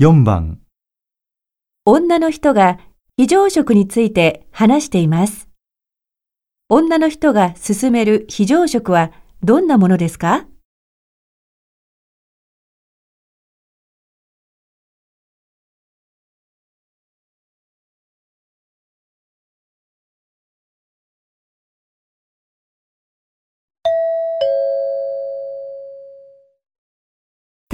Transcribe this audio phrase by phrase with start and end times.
[0.00, 0.58] 4番
[1.84, 2.80] 女の人が
[3.16, 5.48] 非常食について話しています。
[6.68, 9.12] 女の人が勧める非常食は
[9.44, 10.48] どんなものですか？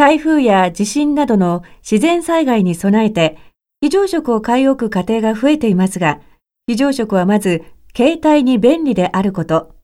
[0.01, 3.37] 台風や地震などの自然災害に備えて
[3.83, 6.23] 非常食を買い置く家庭が増えていますが、
[6.67, 7.65] 非常食はまず
[7.95, 9.75] 携帯に便利であること、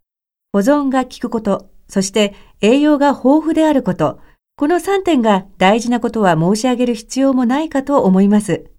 [0.55, 4.19] 保存が効くこと、そして栄養が豊富であること、
[4.57, 8.71] この3点が大事なことは申し上げる必要もないかと思います。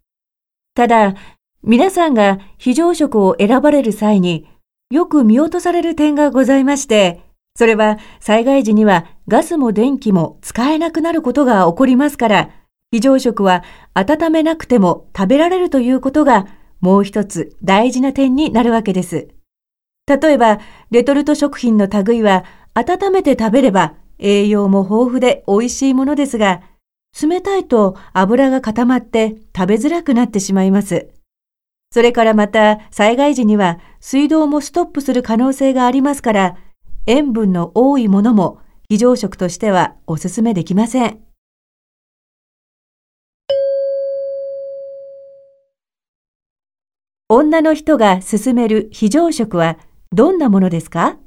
[0.73, 1.14] ただ、
[1.62, 4.48] 皆さんが非常食を選ばれる際に
[4.90, 7.27] よく見落とされる点がございまして、
[7.58, 12.50] それは災害時にはガスも電気も使えなくなることが起こりますから、
[12.92, 13.64] 非常食は
[13.95, 16.46] 温めなくても食べられるということが
[16.81, 19.30] もう一つ大事な点になるわけです。
[20.06, 20.59] 例えば、
[20.92, 26.62] レトルト食品の類は温めて食べれば栄養も豊富で美味しいものですが、
[27.20, 31.08] 冷たいと油が固まって食べづらくなってしまいます。
[31.92, 36.56] それからまた災害時には水道もストップする可能性がありますから、
[37.09, 41.22] 塩分の多いものも非常食としてはお勧めできません。
[47.30, 49.78] 女の人が勧める非常食は
[50.11, 51.17] どんなものですか？